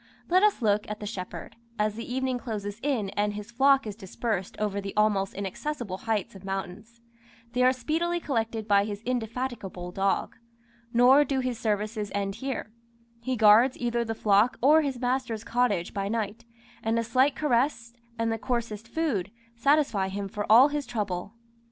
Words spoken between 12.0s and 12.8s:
end here: